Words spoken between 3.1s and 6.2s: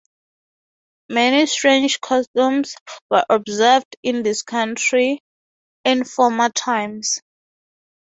were observed in this country in